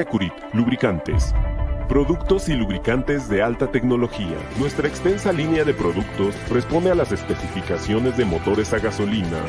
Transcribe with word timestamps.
Securit 0.00 0.32
Lubricantes. 0.54 1.34
Productos 1.86 2.48
y 2.48 2.54
lubricantes 2.54 3.28
de 3.28 3.42
alta 3.42 3.70
tecnología. 3.70 4.38
Nuestra 4.58 4.88
extensa 4.88 5.30
línea 5.30 5.62
de 5.62 5.74
productos 5.74 6.34
responde 6.48 6.90
a 6.90 6.94
las 6.94 7.12
especificaciones 7.12 8.16
de 8.16 8.24
motores 8.24 8.72
a 8.72 8.78
gasolina, 8.78 9.42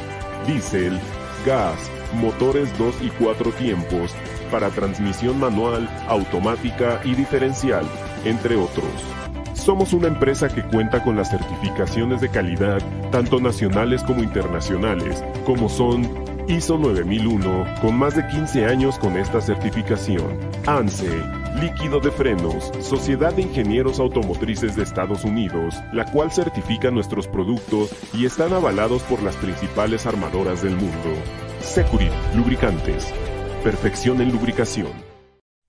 diésel, 0.45 0.99
gas, 1.45 1.89
motores 2.15 2.77
2 2.77 2.95
y 3.01 3.07
4 3.11 3.51
tiempos, 3.51 4.13
para 4.51 4.69
transmisión 4.71 5.39
manual, 5.39 5.87
automática 6.09 6.99
y 7.05 7.15
diferencial, 7.15 7.85
entre 8.25 8.57
otros. 8.57 8.91
Somos 9.53 9.93
una 9.93 10.07
empresa 10.07 10.49
que 10.49 10.63
cuenta 10.63 11.01
con 11.01 11.15
las 11.15 11.29
certificaciones 11.29 12.19
de 12.19 12.27
calidad, 12.27 12.81
tanto 13.09 13.39
nacionales 13.39 14.03
como 14.03 14.21
internacionales, 14.21 15.23
como 15.45 15.69
son 15.69 16.09
ISO 16.47 16.77
9001, 16.77 17.65
con 17.81 17.95
más 17.95 18.15
de 18.15 18.27
15 18.27 18.65
años 18.65 18.97
con 18.97 19.17
esta 19.17 19.41
certificación. 19.41 20.39
ANSE, 20.65 21.21
Líquido 21.59 21.99
de 21.99 22.11
Frenos, 22.11 22.71
Sociedad 22.79 23.33
de 23.33 23.43
Ingenieros 23.43 23.99
Automotrices 23.99 24.75
de 24.75 24.83
Estados 24.83 25.23
Unidos, 25.23 25.75
la 25.93 26.05
cual 26.05 26.31
certifica 26.31 26.91
nuestros 26.91 27.27
productos 27.27 27.91
y 28.13 28.25
están 28.25 28.53
avalados 28.53 29.03
por 29.03 29.21
las 29.21 29.35
principales 29.35 30.05
armadoras 30.05 30.63
del 30.63 30.75
mundo. 30.75 31.13
Securit, 31.61 32.11
lubricantes. 32.35 33.13
Perfección 33.63 34.21
en 34.21 34.31
lubricación. 34.31 35.10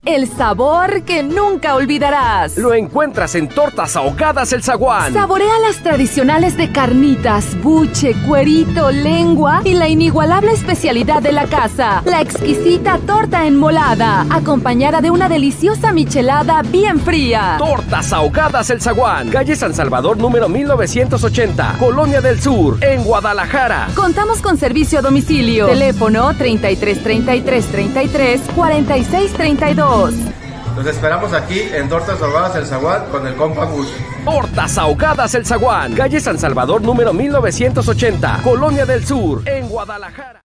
El 0.05 0.27
sabor 0.27 1.03
que 1.03 1.23
nunca 1.23 1.75
olvidarás. 1.75 2.57
Lo 2.57 2.73
encuentras 2.73 3.35
en 3.35 3.47
Tortas 3.47 3.95
Ahogadas 3.95 4.51
El 4.51 4.61
Zaguán. 4.61 5.13
Saborea 5.13 5.57
las 5.59 5.77
tradicionales 5.81 6.57
de 6.57 6.73
carnitas, 6.73 7.45
buche, 7.61 8.13
cuerito, 8.27 8.91
lengua 8.91 9.61
y 9.63 9.75
la 9.75 9.87
inigualable 9.87 10.51
especialidad 10.51 11.21
de 11.21 11.31
la 11.31 11.45
casa, 11.45 12.01
la 12.03 12.19
exquisita 12.19 12.99
torta 13.07 13.45
enmolada, 13.45 14.25
acompañada 14.29 14.99
de 14.99 15.09
una 15.09 15.29
deliciosa 15.29 15.93
michelada 15.93 16.63
bien 16.63 16.99
fría. 16.99 17.55
Tortas 17.57 18.11
Ahogadas 18.11 18.69
El 18.71 18.81
Zaguán. 18.81 19.29
Calle 19.29 19.55
San 19.55 19.73
Salvador 19.73 20.17
número 20.17 20.49
1980, 20.49 21.77
Colonia 21.79 22.19
del 22.19 22.41
Sur, 22.41 22.83
en 22.83 23.05
Guadalajara. 23.05 23.87
Contamos 23.95 24.41
con 24.41 24.57
servicio 24.57 24.99
a 24.99 25.01
domicilio. 25.01 25.67
Teléfono 25.67 26.35
33 26.35 27.01
33 27.01 27.65
33 27.67 28.41
46 28.53 29.31
32. 29.31 29.92
Los 29.93 30.87
esperamos 30.87 31.33
aquí 31.33 31.59
en 31.59 31.87
Tortas 31.87 32.19
Ahogadas 32.19 32.55
El 32.55 32.65
Zaguán 32.65 33.11
con 33.11 33.27
el 33.27 33.35
compa 33.35 33.65
Gus. 33.65 33.95
Tortas 34.25 34.75
Ahogadas 34.79 35.35
El 35.35 35.45
Zaguán, 35.45 35.93
calle 35.93 36.19
San 36.19 36.39
Salvador 36.39 36.81
número 36.81 37.13
1980, 37.13 38.41
Colonia 38.43 38.87
del 38.87 39.05
Sur, 39.05 39.47
en 39.47 39.69
Guadalajara. 39.69 40.41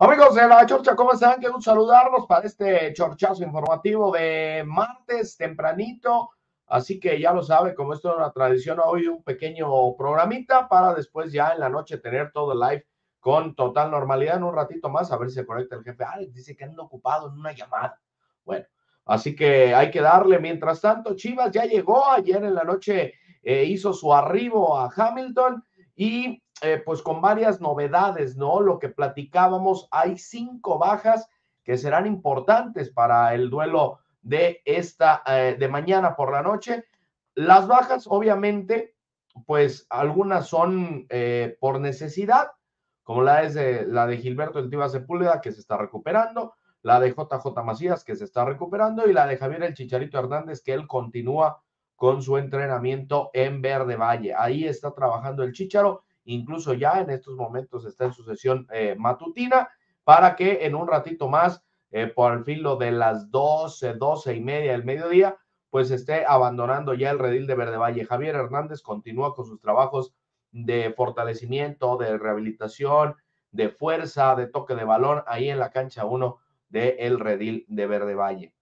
Amigos 0.00 0.34
de 0.34 0.48
la 0.48 0.66
Chorcha, 0.66 0.96
¿cómo 0.96 1.12
están? 1.12 1.38
Quiero 1.38 1.60
saludarlos 1.60 2.26
para 2.26 2.44
este 2.44 2.92
chorchazo 2.92 3.44
informativo 3.44 4.10
de 4.10 4.64
martes 4.66 5.36
tempranito. 5.36 6.30
Así 6.66 6.98
que 6.98 7.20
ya 7.20 7.32
lo 7.32 7.44
sabe, 7.44 7.72
como 7.72 7.94
esto 7.94 8.10
es 8.10 8.16
una 8.16 8.32
tradición, 8.32 8.80
hoy 8.84 9.06
un 9.06 9.22
pequeño 9.22 9.68
programita 9.96 10.68
para 10.68 10.92
después 10.92 11.30
ya 11.30 11.50
en 11.50 11.60
la 11.60 11.68
noche 11.68 11.98
tener 11.98 12.32
todo 12.32 12.52
el 12.52 12.58
live 12.58 12.84
con 13.20 13.54
total 13.54 13.92
normalidad 13.92 14.38
en 14.38 14.42
un 14.42 14.56
ratito 14.56 14.88
más, 14.88 15.12
a 15.12 15.16
ver 15.18 15.28
si 15.28 15.36
se 15.36 15.46
conecta 15.46 15.76
el 15.76 15.84
jefe. 15.84 16.02
Ah, 16.02 16.18
dice 16.30 16.56
que 16.56 16.64
anda 16.64 16.82
ocupado 16.82 17.28
en 17.28 17.34
una 17.34 17.52
llamada. 17.52 18.00
Bueno, 18.48 18.64
así 19.04 19.36
que 19.36 19.74
hay 19.74 19.90
que 19.90 20.00
darle. 20.00 20.38
Mientras 20.38 20.80
tanto, 20.80 21.14
Chivas 21.14 21.52
ya 21.52 21.66
llegó 21.66 22.10
ayer 22.10 22.42
en 22.42 22.54
la 22.54 22.64
noche, 22.64 23.12
eh, 23.42 23.64
hizo 23.64 23.92
su 23.92 24.14
arribo 24.14 24.78
a 24.78 24.90
Hamilton 24.90 25.62
y 25.94 26.42
eh, 26.62 26.82
pues 26.82 27.02
con 27.02 27.20
varias 27.20 27.60
novedades, 27.60 28.38
¿no? 28.38 28.60
Lo 28.60 28.78
que 28.78 28.88
platicábamos, 28.88 29.86
hay 29.90 30.16
cinco 30.16 30.78
bajas 30.78 31.28
que 31.62 31.76
serán 31.76 32.06
importantes 32.06 32.88
para 32.88 33.34
el 33.34 33.50
duelo 33.50 33.98
de 34.22 34.62
esta, 34.64 35.22
eh, 35.26 35.56
de 35.58 35.68
mañana 35.68 36.16
por 36.16 36.32
la 36.32 36.40
noche. 36.40 36.86
Las 37.34 37.68
bajas, 37.68 38.06
obviamente, 38.08 38.94
pues 39.44 39.86
algunas 39.90 40.48
son 40.48 41.06
por 41.60 41.80
necesidad, 41.80 42.50
como 43.04 43.22
la, 43.22 43.42
es 43.42 43.52
de, 43.54 43.86
la 43.86 44.06
de 44.06 44.16
Gilberto 44.16 44.58
El 44.58 44.70
Tiva 44.70 44.88
Sepúlveda, 44.88 45.40
que 45.42 45.52
se 45.52 45.60
está 45.60 45.76
recuperando, 45.76 46.54
la 46.88 46.98
de 47.00 47.10
JJ 47.10 47.62
Macías, 47.62 48.02
que 48.02 48.16
se 48.16 48.24
está 48.24 48.46
recuperando, 48.46 49.06
y 49.06 49.12
la 49.12 49.26
de 49.26 49.36
Javier 49.36 49.62
El 49.62 49.74
Chicharito 49.74 50.18
Hernández, 50.18 50.62
que 50.62 50.72
él 50.72 50.86
continúa 50.86 51.62
con 51.96 52.22
su 52.22 52.38
entrenamiento 52.38 53.28
en 53.34 53.60
Verde 53.60 53.96
Valle. 53.96 54.34
Ahí 54.34 54.64
está 54.64 54.94
trabajando 54.94 55.42
el 55.42 55.52
Chicharo, 55.52 56.04
incluso 56.24 56.72
ya 56.72 57.02
en 57.02 57.10
estos 57.10 57.36
momentos 57.36 57.84
está 57.84 58.06
en 58.06 58.14
su 58.14 58.24
sesión 58.24 58.66
eh, 58.72 58.96
matutina, 58.98 59.68
para 60.02 60.34
que 60.34 60.64
en 60.64 60.74
un 60.74 60.88
ratito 60.88 61.28
más, 61.28 61.62
eh, 61.90 62.06
por 62.06 62.32
el 62.32 62.44
filo 62.44 62.76
de 62.76 62.90
las 62.92 63.30
12, 63.30 63.92
12 63.92 64.36
y 64.36 64.40
media 64.40 64.72
del 64.72 64.84
mediodía, 64.84 65.36
pues 65.68 65.90
esté 65.90 66.24
abandonando 66.24 66.94
ya 66.94 67.10
el 67.10 67.18
redil 67.18 67.46
de 67.46 67.54
Verde 67.54 67.76
Valle. 67.76 68.06
Javier 68.06 68.34
Hernández 68.34 68.80
continúa 68.80 69.34
con 69.34 69.44
sus 69.44 69.60
trabajos 69.60 70.14
de 70.52 70.94
fortalecimiento, 70.96 71.98
de 71.98 72.16
rehabilitación, 72.16 73.14
de 73.50 73.68
fuerza, 73.68 74.34
de 74.36 74.46
toque 74.46 74.74
de 74.74 74.84
balón 74.84 75.22
ahí 75.26 75.50
en 75.50 75.58
la 75.58 75.70
cancha 75.70 76.06
1 76.06 76.38
de 76.68 76.96
El 77.00 77.18
Redil 77.18 77.64
de 77.68 77.86
Verde 77.86 78.14
Valle. 78.14 78.54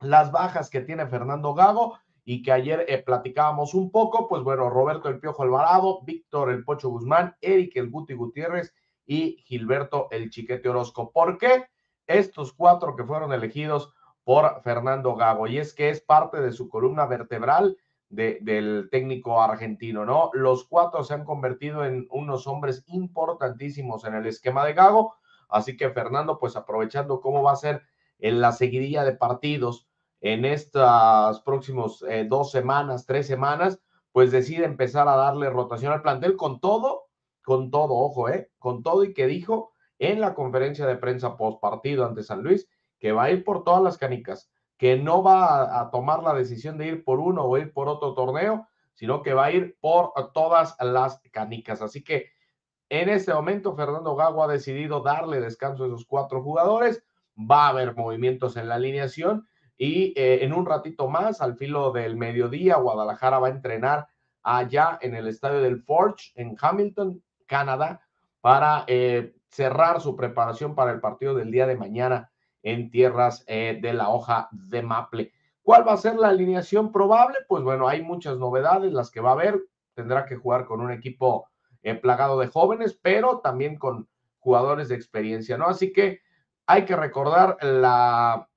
Las 0.00 0.30
bajas 0.32 0.70
que 0.70 0.80
tiene 0.80 1.06
Fernando 1.06 1.54
Gago 1.54 1.98
y 2.24 2.42
que 2.42 2.52
ayer 2.52 2.84
eh, 2.88 3.02
platicábamos 3.02 3.72
un 3.74 3.90
poco, 3.90 4.28
pues 4.28 4.42
bueno, 4.42 4.68
Roberto 4.68 5.08
El 5.08 5.20
Piojo 5.20 5.42
Alvarado, 5.42 6.02
Víctor 6.02 6.50
El 6.50 6.64
Pocho 6.64 6.90
Guzmán, 6.90 7.36
Eric 7.40 7.76
El 7.76 7.90
Guti 7.90 8.14
Gutiérrez 8.14 8.74
y 9.06 9.36
Gilberto 9.46 10.08
El 10.10 10.30
Chiquete 10.30 10.68
Orozco. 10.68 11.12
¿Por 11.12 11.38
qué? 11.38 11.66
Estos 12.06 12.52
cuatro 12.52 12.96
que 12.96 13.04
fueron 13.04 13.32
elegidos 13.32 13.92
por 14.24 14.60
Fernando 14.62 15.14
Gago, 15.14 15.46
y 15.46 15.58
es 15.58 15.72
que 15.72 15.88
es 15.88 16.00
parte 16.00 16.40
de 16.40 16.50
su 16.50 16.68
columna 16.68 17.06
vertebral 17.06 17.76
de, 18.08 18.38
del 18.42 18.88
técnico 18.90 19.40
argentino, 19.40 20.04
¿no? 20.04 20.30
Los 20.32 20.66
cuatro 20.66 21.04
se 21.04 21.14
han 21.14 21.24
convertido 21.24 21.84
en 21.84 22.08
unos 22.10 22.48
hombres 22.48 22.82
importantísimos 22.88 24.04
en 24.04 24.14
el 24.14 24.26
esquema 24.26 24.64
de 24.64 24.74
Gago, 24.74 25.14
Así 25.48 25.76
que 25.76 25.90
Fernando, 25.90 26.38
pues 26.38 26.56
aprovechando 26.56 27.20
cómo 27.20 27.42
va 27.42 27.52
a 27.52 27.56
ser 27.56 27.82
en 28.18 28.40
la 28.40 28.52
seguidilla 28.52 29.04
de 29.04 29.12
partidos 29.12 29.88
en 30.20 30.44
estas 30.44 31.40
próximas 31.40 32.02
eh, 32.08 32.26
dos 32.28 32.50
semanas, 32.50 33.06
tres 33.06 33.26
semanas, 33.26 33.80
pues 34.12 34.32
decide 34.32 34.64
empezar 34.64 35.08
a 35.08 35.16
darle 35.16 35.50
rotación 35.50 35.92
al 35.92 36.02
plantel 36.02 36.36
con 36.36 36.60
todo, 36.60 37.08
con 37.42 37.70
todo, 37.70 37.94
ojo, 37.94 38.28
eh, 38.28 38.50
con 38.58 38.82
todo 38.82 39.04
y 39.04 39.12
que 39.12 39.26
dijo 39.26 39.72
en 39.98 40.20
la 40.20 40.34
conferencia 40.34 40.86
de 40.86 40.96
prensa 40.96 41.36
post 41.36 41.60
partido 41.60 42.04
ante 42.06 42.22
San 42.22 42.42
Luis 42.42 42.68
que 42.98 43.12
va 43.12 43.24
a 43.24 43.30
ir 43.30 43.44
por 43.44 43.62
todas 43.64 43.82
las 43.82 43.98
canicas, 43.98 44.50
que 44.78 44.96
no 44.96 45.22
va 45.22 45.80
a 45.80 45.90
tomar 45.90 46.22
la 46.22 46.34
decisión 46.34 46.78
de 46.78 46.86
ir 46.88 47.04
por 47.04 47.20
uno 47.20 47.44
o 47.44 47.58
ir 47.58 47.72
por 47.72 47.88
otro 47.88 48.14
torneo, 48.14 48.66
sino 48.94 49.22
que 49.22 49.34
va 49.34 49.46
a 49.46 49.52
ir 49.52 49.76
por 49.80 50.12
todas 50.32 50.76
las 50.80 51.20
canicas. 51.30 51.82
Así 51.82 52.02
que 52.02 52.30
en 52.88 53.08
este 53.08 53.32
momento, 53.34 53.74
Fernando 53.74 54.14
Gago 54.14 54.44
ha 54.44 54.48
decidido 54.48 55.00
darle 55.00 55.40
descanso 55.40 55.84
a 55.84 55.86
esos 55.86 56.06
cuatro 56.06 56.42
jugadores. 56.42 57.02
Va 57.38 57.66
a 57.66 57.70
haber 57.70 57.94
movimientos 57.94 58.56
en 58.56 58.68
la 58.68 58.76
alineación 58.76 59.46
y 59.76 60.14
eh, 60.16 60.44
en 60.44 60.52
un 60.52 60.64
ratito 60.64 61.08
más, 61.08 61.40
al 61.40 61.56
filo 61.56 61.92
del 61.92 62.16
mediodía, 62.16 62.76
Guadalajara 62.76 63.38
va 63.38 63.48
a 63.48 63.50
entrenar 63.50 64.08
allá 64.42 64.98
en 65.02 65.14
el 65.14 65.28
estadio 65.28 65.60
del 65.60 65.82
Forge 65.82 66.32
en 66.34 66.56
Hamilton, 66.58 67.22
Canadá, 67.46 68.00
para 68.40 68.84
eh, 68.86 69.34
cerrar 69.50 70.00
su 70.00 70.16
preparación 70.16 70.74
para 70.74 70.92
el 70.92 71.00
partido 71.00 71.34
del 71.34 71.50
día 71.50 71.66
de 71.66 71.76
mañana 71.76 72.30
en 72.62 72.90
tierras 72.90 73.44
eh, 73.48 73.78
de 73.82 73.92
la 73.92 74.08
hoja 74.08 74.48
de 74.52 74.82
Maple. 74.82 75.32
¿Cuál 75.62 75.86
va 75.86 75.92
a 75.92 75.98
ser 75.98 76.14
la 76.16 76.28
alineación 76.28 76.92
probable? 76.92 77.38
Pues 77.48 77.62
bueno, 77.62 77.88
hay 77.88 78.02
muchas 78.02 78.38
novedades, 78.38 78.92
las 78.92 79.10
que 79.10 79.20
va 79.20 79.30
a 79.30 79.32
haber. 79.32 79.60
Tendrá 79.94 80.24
que 80.24 80.36
jugar 80.36 80.64
con 80.64 80.80
un 80.80 80.92
equipo 80.92 81.48
plagado 81.94 82.38
de 82.38 82.48
jóvenes, 82.48 82.98
pero 83.00 83.40
también 83.40 83.78
con 83.78 84.08
jugadores 84.38 84.88
de 84.88 84.96
experiencia, 84.96 85.56
¿no? 85.56 85.66
Así 85.66 85.92
que 85.92 86.20
hay 86.66 86.84
que 86.84 86.96
recordar 86.96 87.56
la 87.62 88.48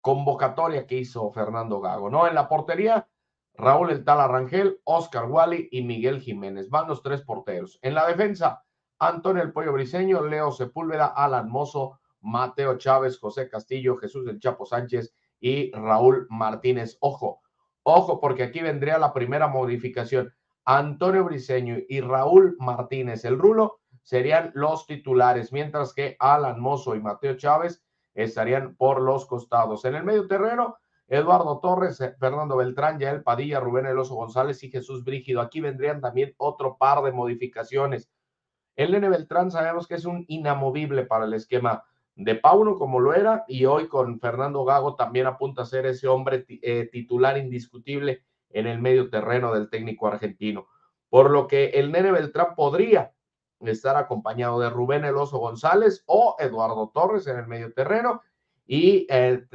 convocatoria 0.00 0.86
que 0.86 0.96
hizo 0.96 1.30
Fernando 1.32 1.80
Gago, 1.80 2.10
¿no? 2.10 2.26
En 2.26 2.34
la 2.34 2.48
portería, 2.48 3.08
Raúl 3.54 3.90
El 3.90 4.04
Tala 4.04 4.26
Rangel, 4.28 4.80
Oscar 4.84 5.26
Wally 5.26 5.68
y 5.70 5.82
Miguel 5.82 6.20
Jiménez. 6.20 6.70
Van 6.70 6.88
los 6.88 7.02
tres 7.02 7.22
porteros. 7.22 7.78
En 7.82 7.94
la 7.94 8.06
defensa, 8.06 8.64
Antonio 8.98 9.42
El 9.42 9.52
Pollo 9.52 9.72
Briseño, 9.72 10.22
Leo 10.22 10.50
Sepúlveda, 10.52 11.06
Alan 11.06 11.50
Mozo, 11.50 11.98
Mateo 12.20 12.78
Chávez, 12.78 13.18
José 13.18 13.48
Castillo, 13.48 13.96
Jesús 13.96 14.24
del 14.24 14.40
Chapo 14.40 14.66
Sánchez 14.66 15.14
y 15.40 15.72
Raúl 15.72 16.26
Martínez. 16.30 16.96
Ojo, 17.00 17.40
ojo, 17.82 18.20
porque 18.20 18.42
aquí 18.42 18.60
vendría 18.60 18.98
la 18.98 19.12
primera 19.12 19.48
modificación. 19.48 20.32
Antonio 20.64 21.24
Briseño 21.24 21.76
y 21.88 22.00
Raúl 22.00 22.56
Martínez, 22.58 23.24
el 23.24 23.38
Rulo, 23.38 23.80
serían 24.02 24.50
los 24.54 24.86
titulares, 24.86 25.52
mientras 25.52 25.92
que 25.92 26.16
Alan 26.18 26.60
Mozo 26.60 26.94
y 26.94 27.00
Mateo 27.00 27.36
Chávez 27.36 27.82
estarían 28.14 28.74
por 28.76 29.00
los 29.00 29.26
costados. 29.26 29.84
En 29.84 29.94
el 29.94 30.04
medio 30.04 30.26
terreno, 30.26 30.76
Eduardo 31.08 31.58
Torres, 31.60 32.00
eh, 32.00 32.14
Fernando 32.18 32.56
Beltrán, 32.56 32.98
Yael 32.98 33.22
Padilla, 33.22 33.60
Rubén 33.60 33.86
Eloso 33.86 34.14
González 34.14 34.62
y 34.62 34.70
Jesús 34.70 35.04
Brígido. 35.04 35.40
Aquí 35.40 35.60
vendrían 35.60 36.00
también 36.00 36.34
otro 36.36 36.76
par 36.78 37.02
de 37.02 37.12
modificaciones. 37.12 38.10
El 38.76 38.92
Nene 38.92 39.08
Beltrán 39.08 39.50
sabemos 39.50 39.86
que 39.86 39.96
es 39.96 40.04
un 40.04 40.24
inamovible 40.28 41.04
para 41.04 41.24
el 41.24 41.34
esquema 41.34 41.84
de 42.14 42.34
Pauno 42.36 42.76
como 42.76 43.00
lo 43.00 43.14
era 43.14 43.44
y 43.48 43.64
hoy 43.64 43.88
con 43.88 44.20
Fernando 44.20 44.64
Gago 44.64 44.94
también 44.94 45.26
apunta 45.26 45.62
a 45.62 45.66
ser 45.66 45.86
ese 45.86 46.06
hombre 46.06 46.44
eh, 46.48 46.88
titular 46.92 47.38
indiscutible 47.38 48.22
en 48.50 48.66
el 48.66 48.80
medio 48.80 49.10
terreno 49.10 49.52
del 49.52 49.70
técnico 49.70 50.06
argentino. 50.06 50.66
Por 51.08 51.30
lo 51.30 51.46
que 51.46 51.70
el 51.70 51.90
Nene 51.90 52.12
Beltrán 52.12 52.54
podría 52.54 53.12
estar 53.60 53.96
acompañado 53.96 54.60
de 54.60 54.70
Rubén 54.70 55.04
Eloso 55.04 55.38
González 55.38 56.02
o 56.06 56.36
Eduardo 56.38 56.90
Torres 56.94 57.26
en 57.26 57.38
el 57.38 57.46
medio 57.46 57.72
terreno 57.72 58.22
y 58.66 59.06
el, 59.10 59.48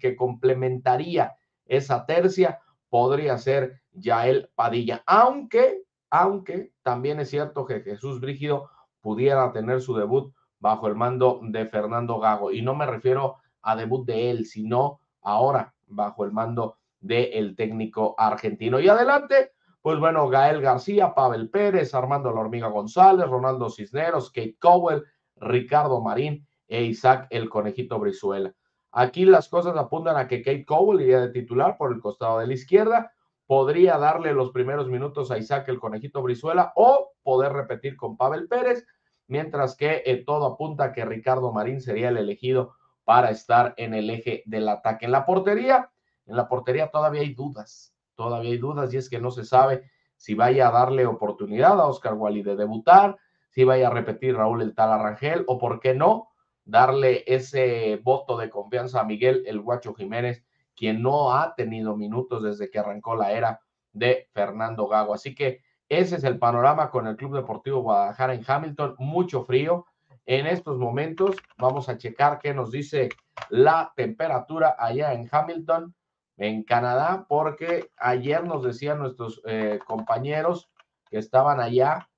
que 0.00 0.16
complementaría 0.16 1.36
esa 1.66 2.06
tercia 2.06 2.60
podría 2.88 3.38
ser 3.38 3.82
Yael 3.92 4.50
Padilla, 4.54 5.02
aunque, 5.06 5.82
aunque 6.10 6.72
también 6.82 7.20
es 7.20 7.30
cierto 7.30 7.66
que 7.66 7.80
Jesús 7.80 8.20
Brígido 8.20 8.70
pudiera 9.00 9.52
tener 9.52 9.80
su 9.80 9.94
debut 9.94 10.32
bajo 10.58 10.88
el 10.88 10.94
mando 10.94 11.40
de 11.42 11.66
Fernando 11.66 12.18
Gago. 12.18 12.50
Y 12.50 12.62
no 12.62 12.74
me 12.74 12.86
refiero 12.86 13.36
a 13.60 13.76
debut 13.76 14.06
de 14.06 14.30
él, 14.30 14.46
sino 14.46 15.00
ahora 15.20 15.74
bajo 15.86 16.24
el 16.24 16.32
mando 16.32 16.78
del 17.02 17.54
técnico 17.56 18.14
argentino. 18.16 18.80
Y 18.80 18.88
adelante, 18.88 19.52
pues 19.82 19.98
bueno, 19.98 20.28
Gael 20.28 20.62
García, 20.62 21.14
Pavel 21.14 21.50
Pérez, 21.50 21.94
Armando 21.94 22.32
La 22.32 22.40
Hormiga 22.40 22.68
González, 22.68 23.28
Ronaldo 23.28 23.68
Cisneros, 23.68 24.30
Kate 24.30 24.56
Cowell, 24.58 25.02
Ricardo 25.36 26.00
Marín 26.00 26.46
e 26.68 26.84
Isaac 26.84 27.26
el 27.30 27.50
Conejito 27.50 27.98
Brizuela. 27.98 28.54
Aquí 28.92 29.24
las 29.24 29.48
cosas 29.48 29.76
apuntan 29.76 30.16
a 30.16 30.28
que 30.28 30.42
Kate 30.42 30.64
Cowell 30.64 31.00
iría 31.00 31.20
de 31.20 31.30
titular 31.30 31.76
por 31.76 31.92
el 31.92 32.00
costado 32.00 32.38
de 32.38 32.46
la 32.46 32.54
izquierda, 32.54 33.12
podría 33.46 33.98
darle 33.98 34.32
los 34.32 34.50
primeros 34.50 34.88
minutos 34.88 35.30
a 35.30 35.38
Isaac 35.38 35.68
el 35.68 35.80
Conejito 35.80 36.22
Brizuela 36.22 36.72
o 36.76 37.12
poder 37.22 37.52
repetir 37.52 37.96
con 37.96 38.16
Pavel 38.16 38.48
Pérez, 38.48 38.86
mientras 39.26 39.76
que 39.76 40.02
eh, 40.06 40.24
todo 40.24 40.46
apunta 40.46 40.84
a 40.84 40.92
que 40.92 41.04
Ricardo 41.04 41.52
Marín 41.52 41.80
sería 41.80 42.10
el 42.10 42.18
elegido 42.18 42.74
para 43.04 43.30
estar 43.30 43.74
en 43.76 43.94
el 43.94 44.10
eje 44.10 44.42
del 44.46 44.68
ataque. 44.68 45.06
En 45.06 45.12
la 45.12 45.26
portería, 45.26 45.90
en 46.26 46.36
la 46.36 46.48
portería 46.48 46.90
todavía 46.90 47.22
hay 47.22 47.34
dudas, 47.34 47.94
todavía 48.14 48.50
hay 48.50 48.58
dudas 48.58 48.92
y 48.92 48.96
es 48.96 49.08
que 49.08 49.20
no 49.20 49.30
se 49.30 49.44
sabe 49.44 49.90
si 50.16 50.34
vaya 50.34 50.68
a 50.68 50.72
darle 50.72 51.06
oportunidad 51.06 51.80
a 51.80 51.86
Oscar 51.86 52.14
Wally 52.14 52.42
de 52.42 52.56
debutar, 52.56 53.16
si 53.50 53.64
vaya 53.64 53.88
a 53.88 53.90
repetir 53.90 54.36
Raúl 54.36 54.62
el 54.62 54.74
Tal 54.74 54.92
Arrangel 54.92 55.44
o 55.48 55.58
por 55.58 55.80
qué 55.80 55.94
no 55.94 56.28
darle 56.64 57.24
ese 57.26 58.00
voto 58.02 58.36
de 58.36 58.48
confianza 58.48 59.00
a 59.00 59.04
Miguel 59.04 59.42
el 59.46 59.60
Guacho 59.60 59.94
Jiménez, 59.94 60.44
quien 60.76 61.02
no 61.02 61.34
ha 61.34 61.54
tenido 61.54 61.96
minutos 61.96 62.42
desde 62.42 62.70
que 62.70 62.78
arrancó 62.78 63.16
la 63.16 63.32
era 63.32 63.60
de 63.92 64.28
Fernando 64.32 64.86
Gago. 64.88 65.14
Así 65.14 65.34
que 65.34 65.62
ese 65.88 66.16
es 66.16 66.24
el 66.24 66.38
panorama 66.38 66.90
con 66.90 67.06
el 67.06 67.16
Club 67.16 67.34
Deportivo 67.34 67.82
Guadalajara 67.82 68.34
en 68.34 68.44
Hamilton, 68.46 68.94
mucho 68.98 69.44
frío. 69.44 69.86
En 70.24 70.46
estos 70.46 70.78
momentos 70.78 71.36
vamos 71.58 71.88
a 71.88 71.98
checar 71.98 72.38
qué 72.38 72.54
nos 72.54 72.70
dice 72.70 73.10
la 73.50 73.92
temperatura 73.96 74.76
allá 74.78 75.12
en 75.12 75.28
Hamilton, 75.30 75.94
en 76.42 76.64
Canadá, 76.64 77.26
porque 77.28 77.92
ayer 77.96 78.44
nos 78.44 78.64
decían 78.64 78.98
nuestros 78.98 79.40
eh, 79.46 79.78
compañeros 79.86 80.72
que 81.08 81.18
estaban 81.18 81.60
allá, 81.60 82.10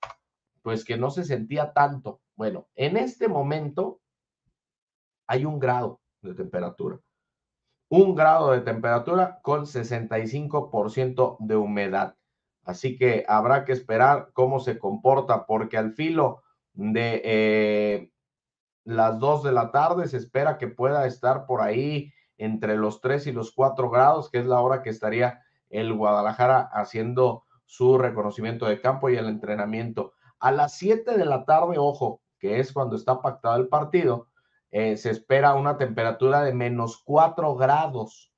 pues 0.62 0.82
que 0.82 0.96
no 0.96 1.10
se 1.10 1.24
sentía 1.24 1.74
tanto. 1.74 2.22
Bueno, 2.34 2.66
en 2.74 2.96
este 2.96 3.28
momento 3.28 4.00
hay 5.26 5.44
un 5.44 5.58
grado 5.58 6.00
de 6.22 6.32
temperatura. 6.32 6.98
Un 7.90 8.14
grado 8.14 8.52
de 8.52 8.62
temperatura 8.62 9.40
con 9.42 9.66
65% 9.66 11.36
de 11.40 11.56
humedad. 11.56 12.16
Así 12.62 12.96
que 12.96 13.26
habrá 13.28 13.66
que 13.66 13.72
esperar 13.72 14.30
cómo 14.32 14.58
se 14.58 14.78
comporta, 14.78 15.44
porque 15.44 15.76
al 15.76 15.92
filo 15.92 16.42
de 16.72 17.20
eh, 17.24 18.10
las 18.84 19.18
2 19.18 19.42
de 19.42 19.52
la 19.52 19.70
tarde 19.70 20.08
se 20.08 20.16
espera 20.16 20.56
que 20.56 20.68
pueda 20.68 21.06
estar 21.06 21.44
por 21.44 21.60
ahí 21.60 22.10
entre 22.38 22.76
los 22.76 23.00
3 23.00 23.28
y 23.28 23.32
los 23.32 23.52
4 23.52 23.90
grados, 23.90 24.31
que 24.31 24.38
es 24.38 24.46
la 24.46 24.60
hora 24.60 24.82
que 24.82 24.90
estaría 24.90 25.42
el 25.70 25.94
Guadalajara 25.94 26.69
haciendo 26.72 27.44
su 27.66 27.98
reconocimiento 27.98 28.66
de 28.66 28.81
campo 28.81 29.10
y 29.10 29.16
el 29.16 29.26
entrenamiento. 29.26 30.12
A 30.38 30.52
las 30.52 30.76
7 30.76 31.16
de 31.16 31.25
la 31.25 31.44
tarde, 31.44 31.78
ojo, 31.78 32.20
que 32.38 32.60
es 32.60 32.72
cuando 32.72 32.96
está 32.96 33.20
pactado 33.20 33.56
el 33.56 33.69
partido, 33.69 34.28
eh, 34.70 34.96
se 34.96 35.10
espera 35.10 35.54
una 35.54 35.78
temperatura 35.78 36.42
de 36.42 36.52
menos 36.52 37.00
4 37.04 37.54
grados 37.54 38.32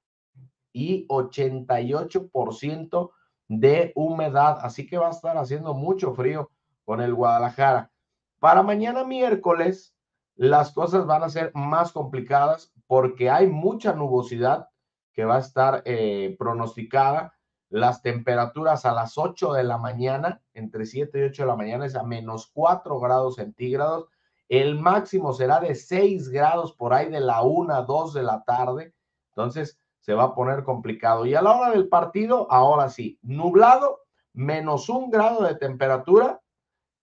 y 0.72 1.06
88% 1.08 3.10
de 3.48 3.93
humedad, 3.94 4.58
así 4.60 4.87
que 4.87 4.98
va 4.98 5.08
a 5.08 5.12
estar 5.12 5.37
haciendo 5.38 5.75
mucho 5.75 6.14
frío 6.14 6.50
con 6.84 7.00
el 7.00 7.14
Guadalajara. 7.14 7.90
Para 8.38 8.62
mañana 8.62 9.04
miércoles, 9.04 9.94
las 10.34 10.72
cosas 10.72 11.06
van 11.06 11.22
a 11.22 11.31
ser 11.31 11.50
más 11.54 11.93
complicadas 11.93 12.72
porque 12.86 13.30
hay 13.30 13.46
mucha 13.46 13.92
nubosidad 13.92 14.68
que 15.12 15.24
va 15.24 15.36
a 15.36 15.40
estar 15.40 15.82
eh, 15.84 16.36
pronosticada. 16.38 17.34
Las 17.68 18.02
temperaturas 18.02 18.84
a 18.84 18.92
las 18.92 19.18
8 19.18 19.54
de 19.54 19.64
la 19.64 19.78
mañana, 19.78 20.40
entre 20.54 20.86
7 20.86 21.18
y 21.18 21.22
8 21.22 21.42
de 21.42 21.48
la 21.48 21.56
mañana, 21.56 21.86
es 21.86 21.96
a 21.96 22.04
menos 22.04 22.50
4 22.52 23.00
grados 23.00 23.36
centígrados. 23.36 24.06
El 24.48 24.78
máximo 24.78 25.32
será 25.32 25.58
de 25.58 25.74
6 25.74 26.28
grados 26.28 26.72
por 26.74 26.94
ahí 26.94 27.10
de 27.10 27.20
la 27.20 27.42
1 27.42 27.82
2 27.82 28.14
de 28.14 28.22
la 28.22 28.44
tarde. 28.44 28.94
Entonces, 29.30 29.78
se 30.00 30.14
va 30.14 30.24
a 30.24 30.34
poner 30.34 30.62
complicado. 30.62 31.26
Y 31.26 31.34
a 31.34 31.42
la 31.42 31.56
hora 31.56 31.70
del 31.70 31.88
partido, 31.88 32.46
ahora 32.48 32.88
sí, 32.88 33.18
nublado, 33.22 34.02
menos 34.32 34.88
un 34.88 35.10
grado 35.10 35.42
de 35.42 35.56
temperatura 35.56 36.40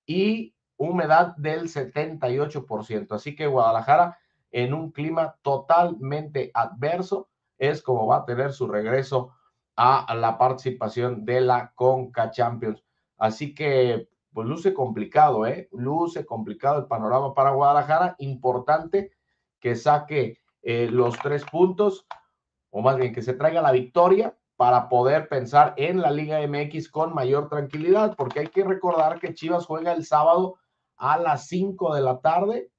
y 0.05 0.55
humedad 0.77 1.35
del 1.35 1.63
78%. 1.63 3.11
Así 3.11 3.35
que 3.35 3.47
Guadalajara 3.47 4.17
en 4.53 4.73
un 4.73 4.91
clima 4.91 5.35
totalmente 5.41 6.51
adverso 6.53 7.27
es 7.57 7.81
como 7.81 8.07
va 8.07 8.17
a 8.17 8.25
tener 8.25 8.53
su 8.53 8.67
regreso 8.67 9.33
a 9.75 10.13
la 10.15 10.37
participación 10.37 11.25
de 11.25 11.41
la 11.41 11.73
Conca 11.73 12.29
Champions. 12.29 12.83
Así 13.17 13.55
que, 13.55 14.07
pues 14.31 14.47
luce 14.47 14.73
complicado, 14.73 15.45
¿eh? 15.47 15.67
Luce 15.71 16.25
complicado 16.25 16.79
el 16.79 16.85
panorama 16.85 17.33
para 17.33 17.51
Guadalajara. 17.51 18.15
Importante 18.19 19.11
que 19.59 19.75
saque 19.75 20.37
eh, 20.61 20.87
los 20.91 21.17
tres 21.19 21.43
puntos 21.45 22.05
o 22.69 22.81
más 22.81 22.97
bien 22.97 23.13
que 23.13 23.21
se 23.21 23.33
traiga 23.33 23.61
la 23.61 23.71
victoria 23.71 24.35
para 24.55 24.89
poder 24.89 25.27
pensar 25.27 25.73
en 25.77 26.01
la 26.01 26.11
Liga 26.11 26.39
MX 26.47 26.89
con 26.89 27.13
mayor 27.13 27.49
tranquilidad, 27.49 28.15
porque 28.15 28.41
hay 28.41 28.47
que 28.47 28.63
recordar 28.63 29.19
que 29.19 29.33
Chivas 29.33 29.65
juega 29.65 29.93
el 29.93 30.05
sábado 30.05 30.55
a 30.95 31.17
las 31.17 31.47
5 31.47 31.95
de 31.95 32.01
la 32.01 32.19
tarde 32.19 32.71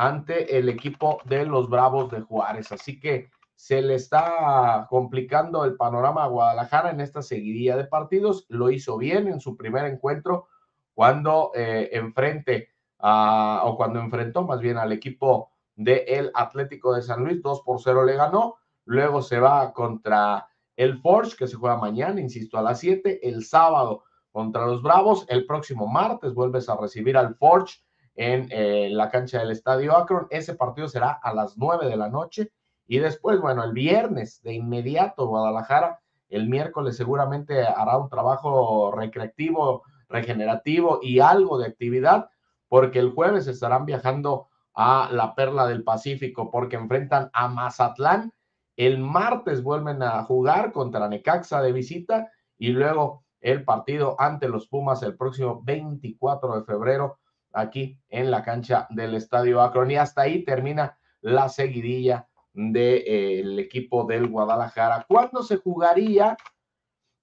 ante 0.00 0.56
el 0.56 0.70
equipo 0.70 1.20
de 1.26 1.44
los 1.44 1.68
Bravos 1.68 2.10
de 2.10 2.22
Juárez. 2.22 2.72
Así 2.72 2.98
que 2.98 3.28
se 3.54 3.82
le 3.82 3.96
está 3.96 4.86
complicando 4.88 5.62
el 5.66 5.76
panorama 5.76 6.24
a 6.24 6.28
Guadalajara 6.28 6.90
en 6.90 7.02
esta 7.02 7.20
seguidilla 7.20 7.76
de 7.76 7.84
partidos. 7.84 8.46
Lo 8.48 8.70
hizo 8.70 8.96
bien 8.96 9.28
en 9.28 9.42
su 9.42 9.58
primer 9.58 9.84
encuentro 9.84 10.48
cuando 10.94 11.52
eh, 11.54 11.90
enfrente 11.92 12.70
a, 12.98 13.60
o 13.66 13.76
cuando 13.76 14.00
enfrentó 14.00 14.42
más 14.42 14.60
bien 14.60 14.78
al 14.78 14.90
equipo 14.90 15.50
del 15.76 16.30
Atlético 16.32 16.94
de 16.94 17.02
San 17.02 17.22
Luis, 17.22 17.42
2 17.42 17.60
por 17.60 17.78
0 17.82 18.06
le 18.06 18.16
ganó 18.16 18.56
Luego 18.86 19.20
se 19.20 19.38
va 19.38 19.70
contra 19.74 20.48
el 20.76 20.98
Forge, 20.98 21.36
que 21.36 21.46
se 21.46 21.56
juega 21.56 21.76
mañana, 21.76 22.22
insisto, 22.22 22.56
a 22.56 22.62
las 22.62 22.80
7. 22.80 23.28
El 23.28 23.44
sábado 23.44 24.04
contra 24.32 24.64
los 24.64 24.82
Bravos. 24.82 25.26
El 25.28 25.44
próximo 25.44 25.86
martes 25.86 26.32
vuelves 26.32 26.70
a 26.70 26.76
recibir 26.78 27.18
al 27.18 27.34
Forge 27.34 27.80
en 28.20 28.48
eh, 28.50 28.90
la 28.90 29.08
cancha 29.08 29.38
del 29.38 29.50
Estadio 29.50 29.96
Akron. 29.96 30.26
Ese 30.28 30.54
partido 30.54 30.88
será 30.88 31.12
a 31.22 31.32
las 31.32 31.56
9 31.56 31.88
de 31.88 31.96
la 31.96 32.10
noche. 32.10 32.52
Y 32.86 32.98
después, 32.98 33.40
bueno, 33.40 33.64
el 33.64 33.72
viernes 33.72 34.42
de 34.42 34.52
inmediato 34.52 35.26
Guadalajara, 35.26 36.00
el 36.28 36.46
miércoles 36.46 36.98
seguramente 36.98 37.62
hará 37.62 37.96
un 37.96 38.10
trabajo 38.10 38.92
recreativo, 38.92 39.84
regenerativo 40.10 40.98
y 41.00 41.20
algo 41.20 41.58
de 41.58 41.68
actividad, 41.68 42.28
porque 42.68 42.98
el 42.98 43.12
jueves 43.12 43.46
estarán 43.46 43.86
viajando 43.86 44.48
a 44.74 45.08
la 45.10 45.34
Perla 45.34 45.66
del 45.66 45.82
Pacífico, 45.82 46.50
porque 46.50 46.76
enfrentan 46.76 47.30
a 47.32 47.48
Mazatlán 47.48 48.34
el 48.76 48.98
martes 48.98 49.62
vuelven 49.62 50.02
a 50.02 50.22
jugar 50.24 50.72
contra 50.72 51.08
Necaxa 51.08 51.60
de 51.60 51.72
visita 51.72 52.30
y 52.58 52.68
luego 52.68 53.24
el 53.40 53.64
partido 53.64 54.16
ante 54.18 54.48
los 54.48 54.68
Pumas 54.68 55.02
el 55.02 55.16
próximo 55.16 55.62
24 55.62 56.58
de 56.58 56.64
febrero 56.64 57.19
aquí 57.52 57.98
en 58.08 58.30
la 58.30 58.42
cancha 58.42 58.86
del 58.90 59.14
Estadio 59.14 59.60
Akron. 59.60 59.90
Y 59.90 59.96
hasta 59.96 60.22
ahí 60.22 60.44
termina 60.44 60.98
la 61.20 61.48
seguidilla 61.48 62.28
del 62.52 63.58
equipo 63.58 64.04
del 64.04 64.26
Guadalajara. 64.28 65.04
¿Cuándo 65.08 65.42
se 65.42 65.56
jugaría 65.56 66.36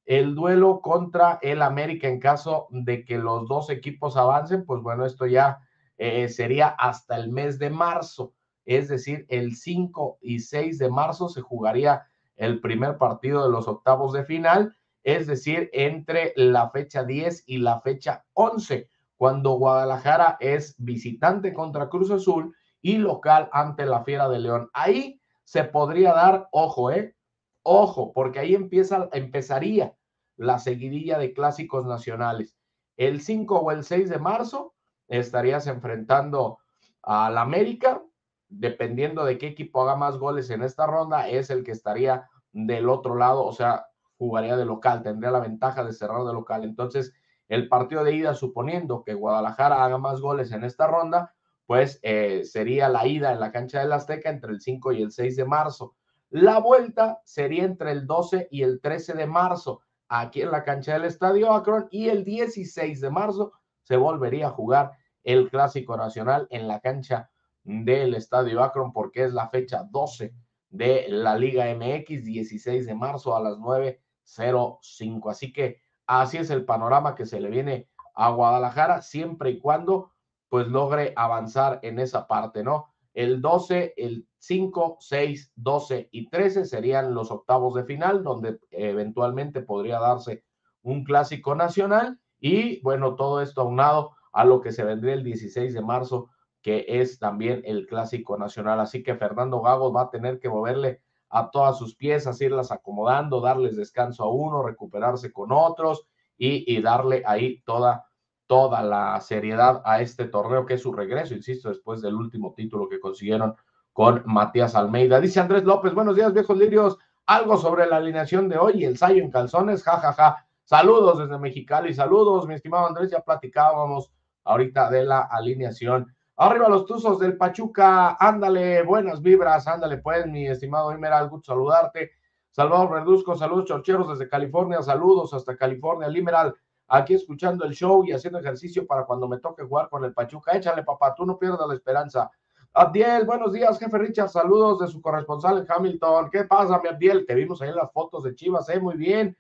el 0.06 0.36
duelo 0.36 0.82
contra 0.82 1.40
el 1.42 1.62
América 1.62 2.08
en 2.08 2.20
caso 2.20 2.68
de 2.70 3.04
que 3.04 3.18
los 3.18 3.48
dos 3.48 3.70
equipos 3.70 4.16
avancen? 4.18 4.66
Pues 4.66 4.82
bueno, 4.82 5.06
esto 5.06 5.26
ya 5.26 5.60
eh, 5.98 6.30
sería 6.30 6.68
hasta 6.68 7.16
el 7.18 7.30
mes 7.30 7.60
de 7.60 7.70
marzo 7.70 8.34
es 8.68 8.90
decir, 8.90 9.26
el 9.30 9.56
5 9.56 10.20
y 10.22 10.42
6 10.42 10.78
de 10.78 10.90
marzo 10.90 11.30
se 11.30 11.42
jugaría 11.42 12.06
el 12.36 12.60
primer 12.60 12.98
partido 12.98 13.46
de 13.46 13.50
los 13.50 13.66
octavos 13.68 14.12
de 14.12 14.26
final, 14.26 14.76
es 15.04 15.26
decir, 15.26 15.70
entre 15.72 16.34
la 16.36 16.70
fecha 16.70 17.06
10 17.06 17.46
y 17.48 17.60
la 17.60 17.80
fecha 17.80 18.26
11, 18.34 18.90
cuando 19.18 19.54
Guadalajara 19.54 20.38
es 20.40 20.76
visitante 20.78 21.54
contra 21.54 21.90
Cruz 21.90 22.12
Azul 22.12 22.56
y 22.82 22.98
local 22.98 23.50
ante 23.52 23.86
la 23.86 24.04
Fiera 24.04 24.30
de 24.30 24.40
León. 24.40 24.70
Ahí 24.74 25.20
se 25.44 25.64
podría 25.64 26.14
dar, 26.14 26.48
ojo, 26.52 26.92
¿eh? 26.92 27.16
Ojo, 27.64 28.14
porque 28.14 28.40
ahí 28.40 28.56
empieza, 28.56 29.10
empezaría 29.12 29.94
la 30.38 30.60
seguidilla 30.60 31.18
de 31.18 31.34
clásicos 31.34 31.86
nacionales. 31.86 32.56
El 32.96 33.22
5 33.22 33.60
o 33.60 33.72
el 33.72 33.84
6 33.84 34.10
de 34.10 34.20
marzo 34.20 34.74
estarías 35.08 35.68
enfrentando 35.68 36.60
al 37.02 37.38
América, 37.38 38.04
dependiendo 38.50 39.26
de 39.26 39.38
qué 39.38 39.48
equipo 39.48 39.82
haga 39.82 39.96
más 39.96 40.18
goles 40.18 40.50
en 40.50 40.64
esta 40.64 40.86
ronda, 40.86 41.28
es 41.28 41.50
el 41.50 41.64
que 41.64 41.72
estaría 41.72 42.30
del 42.52 42.90
otro 42.90 43.16
lado, 43.16 43.46
o 43.46 43.52
sea, 43.52 43.88
jugaría 44.18 44.56
de 44.56 44.66
local, 44.66 45.04
tendría 45.04 45.32
la 45.32 45.40
ventaja 45.40 45.84
de 45.84 45.94
cerrar 45.94 46.24
de 46.24 46.34
local. 46.34 46.64
Entonces, 46.64 47.14
el 47.48 47.68
partido 47.68 48.04
de 48.04 48.14
ida, 48.14 48.34
suponiendo 48.34 49.04
que 49.04 49.14
Guadalajara 49.14 49.84
haga 49.84 49.98
más 49.98 50.20
goles 50.22 50.52
en 50.52 50.64
esta 50.64 50.88
ronda, 50.88 51.34
pues 51.66 52.00
eh, 52.02 52.44
sería 52.46 52.90
la 52.90 53.06
ida 53.06 53.32
en 53.32 53.40
la 53.40 53.52
cancha 53.52 53.82
del 53.82 53.92
Azteca 53.92 54.30
entre 54.30 54.52
el 54.52 54.62
5 54.62 54.94
y 54.94 55.02
el 55.02 55.12
6 55.12 55.36
de 55.36 55.46
marzo. 55.46 55.96
La 56.30 56.60
vuelta 56.60 57.22
sería 57.24 57.64
entre 57.64 57.92
el 57.92 58.06
12 58.06 58.48
y 58.52 58.64
el 58.64 58.82
13 58.82 59.14
de 59.14 59.28
marzo, 59.28 59.82
aquí 60.08 60.42
en 60.42 60.52
la 60.52 60.64
cancha 60.64 60.94
del 60.94 61.06
Estadio 61.06 61.52
Akron, 61.54 61.88
y 61.92 62.10
el 62.10 62.24
16 62.24 63.02
de 63.02 63.10
marzo 63.10 63.54
se 63.84 63.98
volvería 63.98 64.48
a 64.48 64.52
jugar 64.52 64.92
el 65.24 65.50
Clásico 65.50 65.96
Nacional 65.98 66.48
en 66.50 66.68
la 66.68 66.80
cancha 66.80 67.30
del 67.64 68.16
Estadio 68.16 68.64
Akron, 68.64 68.94
porque 68.94 69.26
es 69.26 69.34
la 69.34 69.50
fecha 69.50 69.86
12 69.90 70.34
de 70.70 71.06
la 71.10 71.38
Liga 71.38 71.66
MX, 71.74 72.24
16 72.24 72.86
de 72.86 72.96
marzo 72.96 73.36
a 73.36 73.42
las 73.42 73.58
9.05. 73.58 75.32
Así 75.32 75.52
que 75.52 75.82
así 76.08 76.38
es 76.38 76.50
el 76.50 76.66
panorama 76.66 77.16
que 77.16 77.26
se 77.26 77.40
le 77.40 77.50
viene 77.50 77.88
a 78.16 78.32
Guadalajara, 78.32 79.02
siempre 79.02 79.52
y 79.52 79.60
cuando 79.60 80.12
pues 80.50 80.68
logre 80.68 81.14
avanzar 81.16 81.80
en 81.84 82.00
esa 82.00 82.26
parte, 82.26 82.64
¿no? 82.64 82.88
El 83.14 83.42
12, 83.42 83.94
el 83.98 84.28
5, 84.40 84.98
6, 85.00 85.52
12 85.56 86.10
y 86.12 86.30
13 86.30 86.66
serían 86.66 87.14
los 87.14 87.32
octavos 87.32 87.76
de 87.76 87.84
final, 87.84 88.24
donde 88.24 88.60
eventualmente 88.72 89.62
podría 89.62 90.00
darse 90.00 90.44
un 90.84 91.04
clásico 91.04 91.54
nacional 91.56 92.20
y 92.40 92.82
bueno, 92.82 93.16
todo 93.16 93.42
esto 93.42 93.62
aunado 93.62 94.16
a 94.32 94.46
lo 94.46 94.62
que 94.62 94.72
se 94.72 94.84
vendría 94.84 95.16
el 95.16 95.24
16 95.24 95.74
de 95.74 95.82
marzo, 95.82 96.30
que 96.62 96.86
es 96.88 97.18
también 97.20 97.62
el 97.66 97.88
clásico 97.88 98.38
nacional. 98.38 98.80
Así 98.80 99.04
que 99.04 99.16
Fernando 99.16 99.62
Gago 99.62 99.92
va 99.92 100.04
a 100.04 100.10
tener 100.12 100.40
que 100.40 100.50
moverle 100.50 101.02
a 101.30 101.50
todas 101.52 101.78
sus 101.78 101.96
piezas, 101.96 102.42
irlas 102.42 102.72
acomodando, 102.72 103.42
darles 103.42 103.76
descanso 103.76 104.24
a 104.24 104.32
uno, 104.32 104.64
recuperarse 104.64 105.32
con 105.32 105.52
otros 105.52 106.08
y, 106.38 106.74
y 106.74 106.82
darle 106.82 107.24
ahí 107.26 107.62
toda 107.62 108.08
toda 108.48 108.82
la 108.82 109.20
seriedad 109.20 109.82
a 109.84 110.02
este 110.02 110.26
torneo, 110.26 110.66
que 110.66 110.76
es 110.76 110.82
su 110.82 110.94
regreso, 110.94 111.34
insisto, 111.34 111.68
después 111.70 112.02
del 112.02 112.16
último 112.16 112.54
título 112.56 112.88
que 112.88 113.00
consiguieron 113.00 113.56
con 113.92 114.24
Matías 114.26 114.74
Almeida. 114.74 115.20
Dice 115.20 115.42
Andrés 115.42 115.66
López, 115.66 115.94
buenos 115.94 116.16
días, 116.16 116.34
viejos 116.34 116.58
lirios. 116.58 116.98
Algo 117.26 117.58
sobre 117.58 117.86
la 117.88 117.98
alineación 117.98 118.48
de 118.48 118.58
hoy, 118.58 118.86
el 118.86 118.98
Sayo 118.98 119.22
en 119.22 119.30
calzones, 119.30 119.84
jajaja. 119.84 120.14
Ja, 120.14 120.32
ja. 120.32 120.48
Saludos 120.64 121.20
desde 121.20 121.38
Mexicali, 121.38 121.94
saludos, 121.94 122.48
mi 122.48 122.54
estimado 122.54 122.88
Andrés, 122.88 123.10
ya 123.10 123.22
platicábamos 123.22 124.12
ahorita 124.44 124.90
de 124.90 125.06
la 125.06 125.22
alineación. 125.22 126.14
Arriba 126.40 126.70
los 126.70 126.86
tuzos 126.86 127.18
del 127.18 127.36
Pachuca, 127.36 128.16
ándale, 128.20 128.84
buenas 128.84 129.24
vibras, 129.24 129.68
ándale 129.68 129.98
pues, 129.98 130.28
mi 130.28 130.48
estimado 130.48 130.92
Imeral, 130.92 131.30
gusto 131.30 131.52
saludarte. 131.52 132.12
Salvador 132.52 132.92
Reduzco, 132.92 133.36
saludos 133.36 133.66
chorcheros 133.66 134.08
desde 134.08 134.30
California, 134.30 134.84
saludos 134.84 135.34
hasta 135.34 135.58
California, 135.58 136.08
Limeral 136.08 136.56
aquí 136.90 137.16
escuchando 137.16 137.66
el 137.66 137.74
show 137.74 138.06
y 138.06 138.12
haciendo 138.12 138.38
ejercicio 138.38 138.86
para 138.86 139.06
cuando 139.06 139.28
me 139.28 139.40
toque 139.40 139.64
jugar 139.64 139.90
con 139.90 140.04
el 140.06 140.14
Pachuca. 140.14 140.56
Échale, 140.56 140.84
papá, 140.84 141.16
tú 141.16 141.26
no 141.26 141.40
pierdas 141.40 141.68
la 141.68 141.74
esperanza. 141.74 142.30
Abdiel, 142.72 143.26
buenos 143.26 143.52
días, 143.52 143.80
jefe 143.80 143.98
Richard, 143.98 144.30
saludos 144.30 144.78
de 144.78 144.88
su 144.88 145.02
corresponsal 145.02 145.58
en 145.58 145.66
Hamilton. 145.68 146.30
¿Qué 146.30 146.44
pasa, 146.44 146.80
mi 146.80 146.90
Abdiel? 146.90 147.26
Te 147.26 147.34
vimos 147.34 147.64
ahí 147.64 147.70
en 147.70 147.76
las 147.78 147.92
fotos 147.92 148.24
de 148.24 148.36
Chivas, 148.36 148.70
¿eh? 148.70 148.80
Muy 148.80 148.96
bien. 148.96 149.36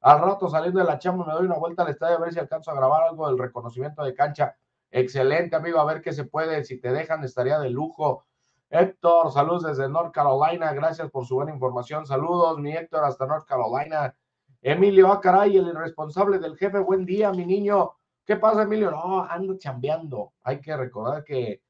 Al 0.00 0.20
rato 0.20 0.48
saliendo 0.48 0.80
de 0.80 0.86
la 0.86 0.98
chamba 0.98 1.24
me 1.24 1.32
doy 1.32 1.46
una 1.46 1.58
vuelta 1.58 1.84
al 1.84 1.90
estadio 1.90 2.16
a 2.16 2.20
ver 2.20 2.32
si 2.32 2.40
alcanzo 2.40 2.72
a 2.72 2.74
grabar 2.74 3.04
algo 3.04 3.28
del 3.28 3.38
reconocimiento 3.38 4.02
de 4.02 4.14
cancha. 4.14 4.56
Excelente, 4.90 5.56
amigo, 5.56 5.78
a 5.78 5.84
ver 5.84 6.02
qué 6.02 6.12
se 6.12 6.24
puede. 6.24 6.64
Si 6.64 6.80
te 6.80 6.92
dejan, 6.92 7.22
estaría 7.24 7.58
de 7.58 7.70
lujo. 7.70 8.24
Héctor, 8.70 9.32
saludos 9.32 9.64
desde 9.64 9.88
North 9.88 10.12
Carolina. 10.12 10.72
Gracias 10.72 11.10
por 11.10 11.26
su 11.26 11.36
buena 11.36 11.52
información. 11.52 12.06
Saludos, 12.06 12.58
mi 12.58 12.72
Héctor, 12.72 13.04
hasta 13.04 13.26
North 13.26 13.46
Carolina. 13.46 14.14
Emilio, 14.62 15.10
ah, 15.12 15.20
caray, 15.20 15.56
el 15.56 15.68
irresponsable 15.68 16.38
del 16.38 16.56
jefe, 16.56 16.78
buen 16.78 17.04
día, 17.06 17.32
mi 17.32 17.46
niño. 17.46 17.92
¿Qué 18.24 18.36
pasa, 18.36 18.62
Emilio? 18.62 18.90
No, 18.90 19.22
ando 19.22 19.56
chambeando. 19.58 20.34
Hay 20.42 20.60
que 20.60 20.76
recordar 20.76 21.24
que, 21.24 21.62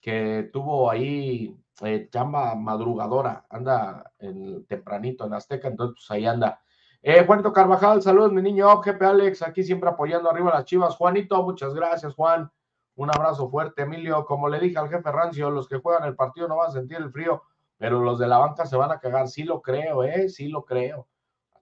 que 0.00 0.50
tuvo 0.52 0.90
ahí 0.90 1.56
eh, 1.82 2.08
chamba 2.10 2.54
madrugadora, 2.54 3.46
anda 3.50 4.12
en, 4.18 4.66
tempranito 4.66 5.26
en 5.26 5.34
Azteca, 5.34 5.68
entonces 5.68 5.96
pues 5.96 6.10
ahí 6.10 6.26
anda. 6.26 6.60
Eh, 7.08 7.24
Juanito 7.24 7.52
Carvajal, 7.52 8.02
saludos, 8.02 8.32
mi 8.32 8.42
niño, 8.42 8.82
jefe 8.82 9.04
Alex, 9.04 9.40
aquí 9.42 9.62
siempre 9.62 9.88
apoyando 9.88 10.28
arriba 10.28 10.50
las 10.50 10.64
chivas. 10.64 10.96
Juanito, 10.96 11.40
muchas 11.44 11.72
gracias, 11.72 12.12
Juan. 12.14 12.50
Un 12.96 13.10
abrazo 13.10 13.48
fuerte, 13.48 13.82
Emilio. 13.82 14.24
Como 14.24 14.48
le 14.48 14.58
dije 14.58 14.76
al 14.76 14.88
jefe 14.88 15.12
Rancio, 15.12 15.50
los 15.50 15.68
que 15.68 15.76
juegan 15.78 16.02
el 16.02 16.16
partido 16.16 16.48
no 16.48 16.56
van 16.56 16.70
a 16.70 16.72
sentir 16.72 16.96
el 16.96 17.12
frío, 17.12 17.44
pero 17.76 18.00
los 18.00 18.18
de 18.18 18.26
la 18.26 18.38
banca 18.38 18.66
se 18.66 18.76
van 18.76 18.90
a 18.90 18.98
cagar. 18.98 19.28
Sí 19.28 19.44
lo 19.44 19.62
creo, 19.62 20.02
¿eh? 20.02 20.28
Sí 20.28 20.48
lo 20.48 20.64
creo 20.64 21.06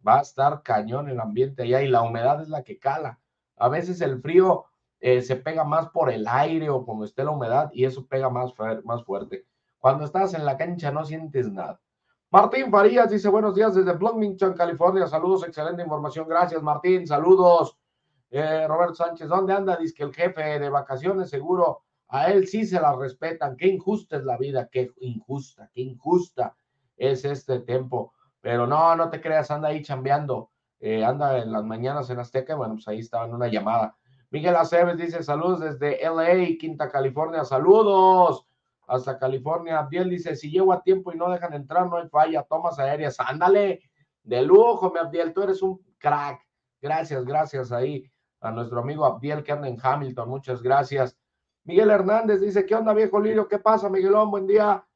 va 0.07 0.19
a 0.19 0.23
estar 0.23 0.63
cañón 0.63 1.09
el 1.09 1.21
ambiente 1.21 1.63
allá 1.63 1.83
y 1.83 1.89
la 1.89 2.03
humedad 2.03 2.41
es 2.43 2.49
la 2.49 2.63
que 2.63 2.79
cala. 2.79 3.21
A 3.57 3.69
veces 3.69 4.01
el 4.01 4.21
frío 4.21 4.67
eh, 5.01 5.23
se 5.23 5.37
pega 5.37 5.65
más 5.65 5.89
por 5.89 6.11
el 6.11 6.27
aire 6.29 6.71
o 6.71 6.85
como 6.85 7.05
esté 7.05 7.25
la 7.25 7.31
humedad 7.31 7.71
y 7.73 7.85
eso 7.85 8.07
pega 8.07 8.29
más, 8.29 8.53
más 8.85 9.05
fuerte. 9.05 9.47
Cuando 9.79 10.05
estás 10.05 10.35
en 10.35 10.45
la 10.45 10.57
cancha 10.57 10.91
no 10.91 11.05
sientes 11.05 11.51
nada. 11.51 11.81
Martín 12.35 12.69
Farías 12.69 13.09
dice 13.09 13.29
buenos 13.29 13.55
días 13.55 13.76
desde 13.76 13.93
Bloomington, 13.93 14.55
California. 14.55 15.07
Saludos, 15.07 15.47
excelente 15.47 15.83
información. 15.83 16.26
Gracias, 16.26 16.61
Martín. 16.61 17.07
Saludos. 17.07 17.79
Eh, 18.29 18.67
Roberto 18.67 18.97
Sánchez, 18.97 19.29
¿dónde 19.29 19.53
anda? 19.53 19.76
Dice 19.76 19.95
que 19.95 20.03
el 20.03 20.12
jefe 20.12 20.59
de 20.59 20.69
vacaciones, 20.69 21.31
seguro. 21.31 21.85
A 22.09 22.33
él 22.33 22.49
sí 22.49 22.67
se 22.67 22.81
la 22.81 22.93
respetan. 22.97 23.57
Qué 23.57 23.69
injusta 23.69 24.17
es 24.17 24.25
la 24.25 24.37
vida, 24.37 24.69
qué 24.69 24.91
injusta, 24.97 25.71
qué 25.73 25.83
injusta 25.83 26.57
es 26.97 27.25
este 27.25 27.61
tiempo. 27.61 28.12
Pero 28.41 28.67
no, 28.67 28.97
no 28.97 29.09
te 29.11 29.21
creas, 29.21 29.53
anda 29.53 29.69
ahí 29.69 29.81
chambeando. 29.81 30.50
Eh, 30.81 31.05
anda 31.05 31.38
en 31.38 31.53
las 31.53 31.62
mañanas 31.62 32.11
en 32.11 32.19
Azteca. 32.19 32.57
Bueno, 32.57 32.75
pues 32.75 32.88
ahí 32.88 32.99
estaba 32.99 33.26
en 33.26 33.35
una 33.35 33.47
llamada. 33.47 33.97
Miguel 34.31 34.57
Aceves 34.57 34.97
dice 34.97 35.23
saludos 35.23 35.61
desde 35.61 36.03
LA, 36.03 36.59
Quinta 36.59 36.88
California. 36.88 37.45
Saludos 37.45 38.45
hasta 38.87 39.19
California. 39.19 39.79
Abdiel 39.79 40.11
dice: 40.11 40.37
si 40.37 40.50
llego 40.50 40.73
a 40.73 40.83
tiempo 40.83 41.12
y 41.12 41.17
no 41.17 41.31
dejan 41.31 41.55
entrar, 41.55 41.87
no 41.88 41.97
hay 41.97 42.09
falla. 42.09 42.43
Tomas 42.43 42.79
aéreas. 42.79 43.17
Ándale, 43.19 43.83
de 44.23 44.43
lujo, 44.43 44.91
mi 44.91 44.99
Abdiel. 44.99 45.33
Tú 45.33 45.43
eres 45.43 45.62
un 45.62 45.81
crack. 45.99 46.41
Gracias, 46.81 47.25
gracias 47.25 47.73
ahí 47.73 48.11
a 48.41 48.50
nuestro 48.50 48.81
amigo 48.81 49.05
Abdiel 49.05 49.43
que 49.43 49.53
anda 49.53 49.69
en 49.69 49.79
Hamilton. 49.83 50.29
Muchas 50.29 50.62
gracias. 50.62 51.17
Miguel 51.64 51.91
Hernández 51.91 52.41
dice: 52.41 52.67
¿Qué 52.67 52.75
onda, 52.75 52.93
viejo 52.93 53.21
Lirio? 53.21 53.49
¿Qué 53.49 53.59
pasa, 53.59 53.88
Miguelón? 53.88 54.31
Buen 54.31 54.47
día. 54.47 54.87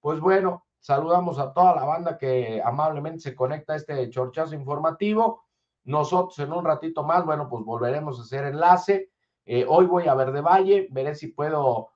Pues 0.00 0.20
bueno, 0.20 0.68
Saludamos 0.80 1.38
a 1.38 1.52
toda 1.52 1.74
la 1.74 1.84
banda 1.84 2.16
que 2.16 2.62
amablemente 2.64 3.20
se 3.20 3.34
conecta 3.34 3.72
a 3.72 3.76
este 3.76 4.08
chorchazo 4.10 4.54
informativo. 4.54 5.44
Nosotros 5.84 6.38
en 6.38 6.52
un 6.52 6.64
ratito 6.64 7.02
más, 7.02 7.24
bueno, 7.24 7.48
pues 7.48 7.64
volveremos 7.64 8.18
a 8.18 8.22
hacer 8.22 8.44
enlace. 8.44 9.10
Eh, 9.44 9.66
hoy 9.68 9.86
voy 9.86 10.06
a 10.06 10.14
ver 10.14 10.32
de 10.32 10.40
Valle, 10.40 10.88
veré 10.90 11.14
si 11.14 11.28
puedo 11.28 11.88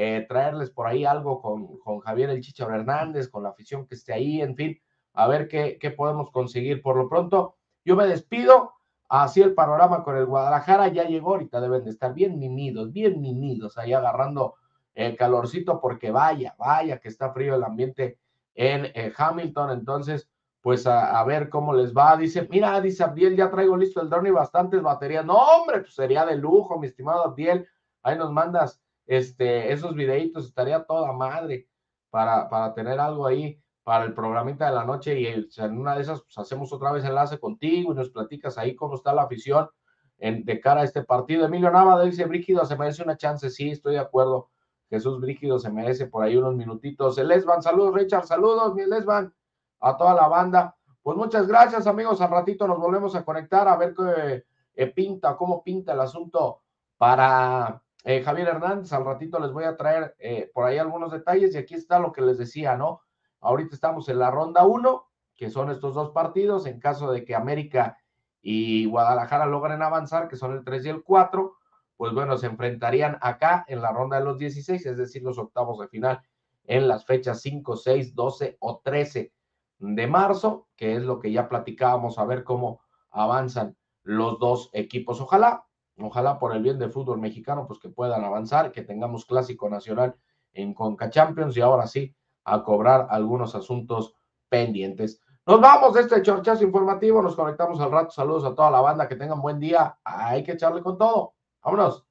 eh, 0.00 0.24
traerles 0.28 0.70
por 0.70 0.86
ahí 0.86 1.04
algo 1.04 1.42
con, 1.42 1.76
con 1.78 1.98
Javier 1.98 2.30
El 2.30 2.40
Chicharo 2.40 2.72
Hernández, 2.72 3.28
con 3.28 3.42
la 3.42 3.48
afición 3.48 3.84
que 3.84 3.96
esté 3.96 4.12
ahí, 4.12 4.40
en 4.40 4.54
fin, 4.54 4.80
a 5.12 5.26
ver 5.26 5.48
qué, 5.48 5.76
qué 5.80 5.90
podemos 5.90 6.30
conseguir. 6.30 6.82
Por 6.82 6.96
lo 6.96 7.08
pronto, 7.08 7.56
yo 7.84 7.96
me 7.96 8.06
despido. 8.06 8.74
Así 9.08 9.42
el 9.42 9.54
panorama 9.54 10.04
con 10.04 10.16
el 10.16 10.26
Guadalajara 10.26 10.86
ya 10.86 11.02
llegó, 11.02 11.30
ahorita 11.30 11.60
deben 11.60 11.82
de 11.82 11.90
estar 11.90 12.14
bien 12.14 12.38
mimidos, 12.38 12.92
bien 12.92 13.20
mimidos, 13.20 13.76
ahí 13.76 13.92
agarrando 13.92 14.54
el 14.94 15.16
calorcito, 15.16 15.80
porque 15.80 16.12
vaya, 16.12 16.54
vaya 16.56 17.00
que 17.00 17.08
está 17.08 17.32
frío 17.32 17.56
el 17.56 17.64
ambiente 17.64 18.20
en 18.54 18.84
eh, 18.94 19.12
Hamilton. 19.16 19.70
Entonces, 19.72 20.30
pues 20.60 20.86
a, 20.86 21.24
ver 21.24 21.48
cómo 21.48 21.74
les 21.74 21.92
va. 21.92 22.16
Dice, 22.16 22.46
mira, 22.48 22.80
dice 22.80 23.02
Abdiel, 23.02 23.34
ya 23.34 23.50
traigo 23.50 23.76
listo 23.76 24.00
el 24.00 24.08
drone 24.08 24.28
y 24.28 24.32
bastantes 24.32 24.80
baterías. 24.80 25.24
No, 25.24 25.34
hombre, 25.34 25.80
pues 25.80 25.96
sería 25.96 26.24
de 26.24 26.36
lujo, 26.36 26.78
mi 26.78 26.86
estimado 26.86 27.24
Abdiel. 27.24 27.66
Ahí 28.04 28.16
nos 28.16 28.30
mandas 28.30 28.80
este, 29.08 29.72
esos 29.72 29.94
videitos, 29.94 30.46
estaría 30.46 30.84
toda 30.84 31.12
madre 31.12 31.66
para, 32.10 32.48
para 32.48 32.74
tener 32.74 33.00
algo 33.00 33.26
ahí 33.26 33.60
para 33.82 34.04
el 34.04 34.12
programita 34.12 34.66
de 34.66 34.74
la 34.74 34.84
noche 34.84 35.18
y 35.18 35.26
en 35.26 35.78
una 35.78 35.94
de 35.94 36.02
esas 36.02 36.20
pues, 36.20 36.36
hacemos 36.36 36.70
otra 36.74 36.92
vez 36.92 37.04
enlace 37.04 37.40
contigo 37.40 37.90
y 37.90 37.96
nos 37.96 38.10
platicas 38.10 38.58
ahí 38.58 38.76
cómo 38.76 38.96
está 38.96 39.14
la 39.14 39.22
afición 39.22 39.68
de 40.18 40.60
cara 40.60 40.82
a 40.82 40.84
este 40.84 41.02
partido. 41.04 41.46
Emilio 41.46 41.70
Nava 41.70 42.02
dice, 42.04 42.26
Brígido, 42.26 42.66
se 42.66 42.76
merece 42.76 43.02
una 43.02 43.16
chance, 43.16 43.48
sí, 43.48 43.70
estoy 43.70 43.94
de 43.94 44.00
acuerdo. 44.00 44.50
Jesús 44.90 45.20
Brígido 45.20 45.58
se 45.58 45.70
merece 45.70 46.06
por 46.06 46.22
ahí 46.22 46.36
unos 46.36 46.54
minutitos. 46.54 47.16
Lesban, 47.18 47.62
saludos, 47.62 47.94
Richard, 47.94 48.26
saludos, 48.26 48.74
mi 48.74 48.84
Lesban, 48.84 49.32
a 49.80 49.96
toda 49.96 50.14
la 50.14 50.28
banda. 50.28 50.76
Pues 51.02 51.16
muchas 51.16 51.46
gracias, 51.46 51.86
amigos. 51.86 52.20
Al 52.20 52.30
ratito 52.30 52.66
nos 52.66 52.78
volvemos 52.78 53.14
a 53.14 53.24
conectar 53.24 53.68
a 53.68 53.76
ver 53.76 53.94
qué 53.94 54.44
eh, 54.74 54.86
pinta, 54.88 55.34
cómo 55.36 55.62
pinta 55.62 55.94
el 55.94 56.00
asunto 56.00 56.62
para 56.98 57.80
eh, 58.04 58.22
Javier 58.22 58.48
Hernández, 58.48 58.92
al 58.92 59.04
ratito 59.04 59.38
les 59.40 59.52
voy 59.52 59.64
a 59.64 59.76
traer 59.76 60.14
eh, 60.18 60.50
por 60.54 60.64
ahí 60.64 60.78
algunos 60.78 61.12
detalles 61.12 61.54
y 61.54 61.58
aquí 61.58 61.74
está 61.74 61.98
lo 61.98 62.12
que 62.12 62.22
les 62.22 62.38
decía, 62.38 62.76
¿no? 62.76 63.02
Ahorita 63.40 63.74
estamos 63.74 64.08
en 64.08 64.18
la 64.18 64.30
ronda 64.30 64.64
1, 64.64 65.04
que 65.34 65.50
son 65.50 65.70
estos 65.70 65.94
dos 65.94 66.10
partidos, 66.10 66.66
en 66.66 66.80
caso 66.80 67.10
de 67.12 67.24
que 67.24 67.34
América 67.34 67.98
y 68.40 68.86
Guadalajara 68.86 69.46
logren 69.46 69.82
avanzar, 69.82 70.28
que 70.28 70.36
son 70.36 70.52
el 70.52 70.64
3 70.64 70.86
y 70.86 70.88
el 70.88 71.02
4, 71.02 71.56
pues 71.96 72.12
bueno, 72.12 72.38
se 72.38 72.46
enfrentarían 72.46 73.18
acá 73.20 73.64
en 73.68 73.82
la 73.82 73.92
ronda 73.92 74.18
de 74.18 74.24
los 74.24 74.38
16, 74.38 74.86
es 74.86 74.96
decir, 74.96 75.22
los 75.22 75.38
octavos 75.38 75.80
de 75.80 75.88
final 75.88 76.22
en 76.64 76.86
las 76.86 77.04
fechas 77.04 77.40
5, 77.42 77.76
6, 77.76 78.14
12 78.14 78.56
o 78.60 78.80
13 78.84 79.32
de 79.78 80.06
marzo, 80.06 80.68
que 80.76 80.94
es 80.96 81.02
lo 81.02 81.18
que 81.18 81.32
ya 81.32 81.48
platicábamos, 81.48 82.18
a 82.18 82.24
ver 82.24 82.44
cómo 82.44 82.80
avanzan 83.10 83.76
los 84.02 84.38
dos 84.38 84.70
equipos. 84.72 85.20
Ojalá, 85.20 85.64
ojalá 86.00 86.38
por 86.38 86.54
el 86.54 86.62
bien 86.62 86.78
del 86.78 86.90
fútbol 86.90 87.18
mexicano, 87.18 87.66
pues 87.66 87.78
que 87.78 87.88
puedan 87.88 88.24
avanzar, 88.24 88.72
que 88.72 88.82
tengamos 88.82 89.24
clásico 89.24 89.68
nacional 89.68 90.16
en 90.52 90.74
Conca 90.74 91.10
Champions 91.10 91.56
y 91.56 91.60
ahora 91.60 91.86
sí 91.86 92.14
a 92.44 92.62
cobrar 92.62 93.06
algunos 93.10 93.54
asuntos 93.54 94.14
pendientes. 94.48 95.20
Nos 95.46 95.60
vamos 95.60 95.94
de 95.94 96.02
este 96.02 96.20
chorchazo 96.22 96.64
informativo, 96.64 97.22
nos 97.22 97.34
conectamos 97.34 97.80
al 97.80 97.90
rato. 97.90 98.10
Saludos 98.10 98.44
a 98.44 98.54
toda 98.54 98.70
la 98.70 98.80
banda, 98.80 99.08
que 99.08 99.16
tengan 99.16 99.40
buen 99.40 99.58
día. 99.58 99.98
Hay 100.04 100.42
que 100.42 100.52
echarle 100.52 100.82
con 100.82 100.98
todo. 100.98 101.34
Vámonos. 101.62 102.04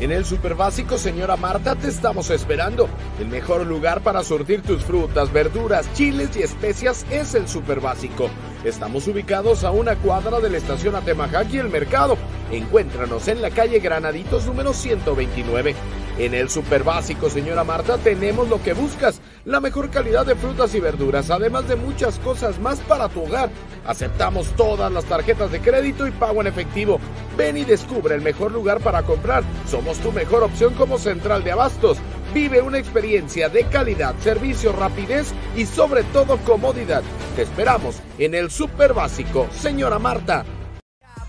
En 0.00 0.12
el 0.12 0.24
Super 0.24 0.54
Básico, 0.54 0.96
señora 0.96 1.36
Marta, 1.36 1.74
te 1.74 1.88
estamos 1.88 2.30
esperando. 2.30 2.88
El 3.18 3.28
mejor 3.28 3.66
lugar 3.66 4.02
para 4.02 4.22
surtir 4.22 4.62
tus 4.62 4.84
frutas, 4.84 5.32
verduras, 5.32 5.92
chiles 5.94 6.36
y 6.36 6.42
especias 6.42 7.04
es 7.10 7.34
el 7.34 7.48
Super 7.48 7.80
Básico. 7.80 8.28
Estamos 8.64 9.06
ubicados 9.06 9.62
a 9.62 9.70
una 9.70 9.94
cuadra 9.94 10.40
de 10.40 10.50
la 10.50 10.58
estación 10.58 10.96
Atemajac 10.96 11.52
y 11.52 11.58
el 11.58 11.68
mercado. 11.68 12.18
Encuéntranos 12.50 13.28
en 13.28 13.40
la 13.40 13.50
calle 13.50 13.78
Granaditos 13.78 14.46
número 14.46 14.72
129. 14.72 15.76
En 16.18 16.34
el 16.34 16.50
Super 16.50 16.82
Básico, 16.82 17.30
señora 17.30 17.62
Marta, 17.62 17.98
tenemos 17.98 18.48
lo 18.48 18.60
que 18.60 18.72
buscas, 18.72 19.20
la 19.44 19.60
mejor 19.60 19.90
calidad 19.90 20.26
de 20.26 20.34
frutas 20.34 20.74
y 20.74 20.80
verduras, 20.80 21.30
además 21.30 21.68
de 21.68 21.76
muchas 21.76 22.18
cosas 22.18 22.58
más 22.58 22.80
para 22.80 23.08
tu 23.08 23.22
hogar. 23.22 23.50
Aceptamos 23.86 24.48
todas 24.56 24.90
las 24.90 25.04
tarjetas 25.04 25.52
de 25.52 25.60
crédito 25.60 26.08
y 26.08 26.10
pago 26.10 26.40
en 26.40 26.48
efectivo. 26.48 26.98
Ven 27.36 27.56
y 27.56 27.64
descubre 27.64 28.16
el 28.16 28.22
mejor 28.22 28.50
lugar 28.50 28.80
para 28.80 29.04
comprar. 29.04 29.44
Somos 29.68 29.98
tu 29.98 30.10
mejor 30.10 30.42
opción 30.42 30.74
como 30.74 30.98
central 30.98 31.44
de 31.44 31.52
abastos. 31.52 31.98
Vive 32.38 32.62
una 32.62 32.78
experiencia 32.78 33.48
de 33.48 33.64
calidad, 33.64 34.14
servicio, 34.22 34.70
rapidez 34.70 35.32
y 35.56 35.66
sobre 35.66 36.04
todo 36.04 36.38
comodidad. 36.44 37.02
Te 37.34 37.42
esperamos 37.42 37.96
en 38.16 38.32
el 38.32 38.48
Super 38.48 38.94
Básico, 38.94 39.48
señora 39.50 39.98
Marta. 39.98 40.44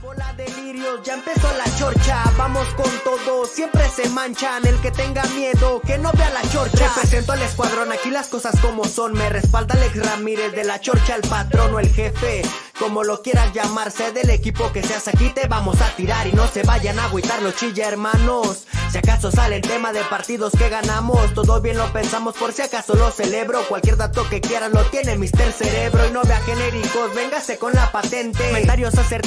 Bola 0.04 0.32
delirios, 0.38 1.02
ya 1.04 1.16
empezó 1.16 1.48
la 1.58 1.66
chorcha, 1.80 2.24
vamos 2.38 2.68
con 2.76 2.92
todo, 3.04 3.46
siempre 3.48 3.90
se 3.90 4.08
manchan, 4.10 4.68
el 4.68 4.80
que 4.82 4.92
tenga 4.92 5.24
miedo, 5.36 5.82
que 5.82 5.98
no 5.98 6.12
vea 6.12 6.30
la 6.30 6.48
chorcha. 6.52 6.88
Represento 6.90 7.32
al 7.32 7.42
escuadrón, 7.42 7.92
aquí 7.92 8.12
las 8.12 8.28
cosas 8.28 8.60
como 8.60 8.86
son, 8.86 9.14
me 9.14 9.30
respalda 9.30 9.74
Alex 9.74 10.06
Ramírez 10.06 10.52
de 10.52 10.64
la 10.64 10.80
chorcha, 10.80 11.16
el 11.16 11.28
patrón 11.28 11.74
o 11.74 11.80
el 11.80 11.90
jefe, 11.90 12.44
como 12.80 13.04
lo 13.04 13.22
quieras 13.22 13.54
llamarse, 13.54 14.12
del 14.12 14.30
equipo 14.30 14.72
que 14.72 14.82
seas 14.82 15.08
aquí 15.08 15.30
te 15.30 15.48
vamos 15.48 15.80
a 15.82 15.96
tirar 15.96 16.26
y 16.28 16.32
no 16.32 16.48
se 16.48 16.64
vayan 16.64 16.98
a 16.98 17.06
agüitar 17.06 17.42
los 17.42 17.56
chilla 17.56 17.88
hermanos. 17.88 18.66
Si 18.92 18.98
acaso 18.98 19.32
sale 19.32 19.58
el 19.58 19.62
tema 19.62 19.94
de 19.94 20.02
partidos 20.06 20.54
que 20.58 20.70
ganamos, 20.70 21.34
todo 21.36 21.62
bien 21.62 21.78
lo 21.78 21.92
pensamos 21.94 22.36
por 22.36 22.54
si 22.54 22.64
acaso 22.64 22.96
lo 22.96 23.12
celebro, 23.12 23.62
cualquier 23.68 23.98
dato 23.98 24.28
que 24.30 24.42
quieran 24.42 24.72
lo 24.72 24.84
tiene 24.86 25.16
Mister 25.18 25.52
Cerebro 25.52 26.08
y 26.08 26.12
no 26.12 26.24
vea 26.24 26.40
genéricos, 26.42 27.14
véngase 27.14 27.60
con 27.60 27.74
la 27.74 27.92
patente, 27.92 28.48
comentarios 28.48 28.98
acertados 28.98 29.20